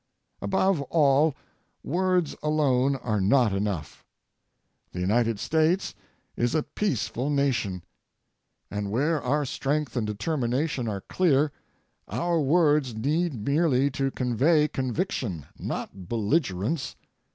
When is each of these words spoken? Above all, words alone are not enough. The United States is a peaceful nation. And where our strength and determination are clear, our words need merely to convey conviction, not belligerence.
Above 0.41 0.81
all, 0.89 1.35
words 1.83 2.35
alone 2.41 2.95
are 2.95 3.21
not 3.21 3.53
enough. 3.53 4.03
The 4.93 4.99
United 4.99 5.39
States 5.39 5.93
is 6.35 6.55
a 6.55 6.63
peaceful 6.63 7.29
nation. 7.29 7.83
And 8.71 8.89
where 8.89 9.21
our 9.21 9.45
strength 9.45 9.95
and 9.95 10.07
determination 10.07 10.87
are 10.87 11.01
clear, 11.01 11.51
our 12.07 12.39
words 12.41 12.95
need 12.95 13.45
merely 13.45 13.91
to 13.91 14.09
convey 14.09 14.67
conviction, 14.67 15.45
not 15.59 16.09
belligerence. 16.09 16.95